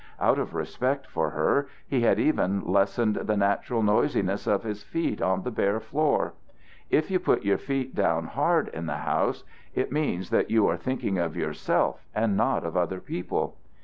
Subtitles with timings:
[0.19, 5.21] Out of respect for her, he had even lessened the natural noisiness of his feet
[5.21, 6.33] on the bare floor.
[6.89, 9.43] If you put your feet down hard in the house,
[9.75, 13.57] it means that you are thinking of yourself and not of other people.